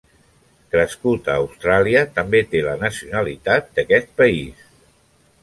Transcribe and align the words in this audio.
Crescut 0.75 1.29
a 1.33 1.35
Austràlia, 1.41 2.01
també 2.15 2.41
té 2.55 2.63
la 2.69 2.75
nacionalitat 2.85 3.71
d'aquest 3.79 4.11
país. 4.25 4.67